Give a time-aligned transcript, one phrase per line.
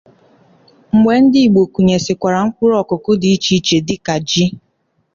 [0.95, 4.45] Mgbe Ndị Igbo kụnyesikwara mkpụrụ ọkụkụ dị iche iche dịka ji